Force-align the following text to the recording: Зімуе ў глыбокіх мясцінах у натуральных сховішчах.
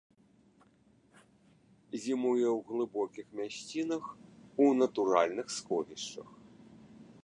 Зімуе 2.05 2.47
ў 2.57 2.59
глыбокіх 2.71 3.27
мясцінах 3.43 4.03
у 4.65 4.71
натуральных 4.81 5.47
сховішчах. 5.59 6.27